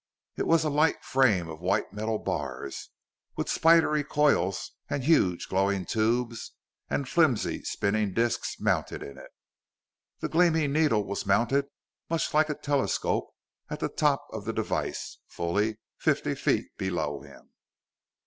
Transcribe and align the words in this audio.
It 0.35 0.47
was 0.47 0.63
a 0.63 0.69
light 0.71 1.03
frame 1.03 1.47
of 1.47 1.61
white 1.61 1.93
metal 1.93 2.17
bars, 2.17 2.89
with 3.35 3.47
spidery 3.47 4.03
coils 4.03 4.71
and 4.89 5.03
huge 5.03 5.47
glowing 5.47 5.85
tubes 5.85 6.53
and 6.89 7.07
flimsy 7.07 7.61
spinning 7.63 8.11
disks 8.15 8.59
mounted 8.59 9.03
in 9.03 9.19
it. 9.19 9.29
The 10.19 10.27
gleaming 10.27 10.73
needle 10.73 11.03
was 11.03 11.27
mounted 11.27 11.67
much 12.09 12.33
like 12.33 12.49
a 12.49 12.55
telescope 12.55 13.29
at 13.69 13.79
the 13.79 13.89
top 13.89 14.25
of 14.33 14.45
the 14.45 14.53
device, 14.53 15.19
fully 15.27 15.77
fifty 15.99 16.33
feet 16.33 16.75
below 16.79 17.21
him. 17.21 17.51